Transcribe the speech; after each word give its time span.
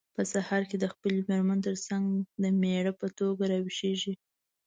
په 0.15 0.21
سهار 0.33 0.63
کې 0.69 0.77
د 0.79 0.85
خپلې 0.93 1.19
مېرمن 1.29 1.57
ترڅنګ 1.67 2.05
د 2.43 2.45
مېړه 2.61 2.93
په 3.01 3.07
توګه 3.19 3.43
راویښیږي. 3.51 4.13